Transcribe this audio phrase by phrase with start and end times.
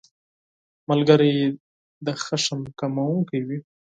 [0.89, 1.35] ملګری
[2.05, 3.59] د غوسې کمونکی وي